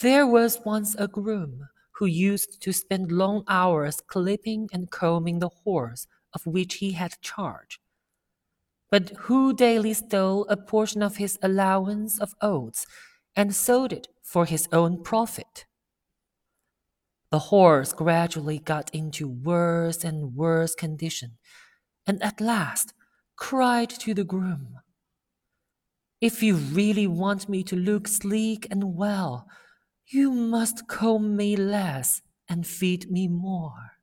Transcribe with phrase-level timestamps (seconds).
[0.00, 5.48] There was once a groom who used to spend long hours clipping and combing the
[5.48, 7.80] horse of which he had charge,
[8.92, 12.86] but who daily stole a portion of his allowance of oats
[13.34, 15.66] and sold it for his own profit.
[17.32, 21.38] The horse gradually got into worse and worse condition,
[22.06, 22.94] and at last
[23.34, 24.78] cried to the groom,
[26.20, 29.48] If you really want me to look sleek and well,
[30.10, 33.97] you must comb me less and feed me more.